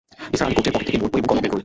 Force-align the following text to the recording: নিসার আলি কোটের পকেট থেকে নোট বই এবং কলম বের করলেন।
নিসার 0.31 0.45
আলি 0.49 0.55
কোটের 0.57 0.73
পকেট 0.75 0.85
থেকে 0.87 0.97
নোট 1.01 1.11
বই 1.13 1.19
এবং 1.19 1.27
কলম 1.29 1.39
বের 1.39 1.39
করলেন। 1.51 1.57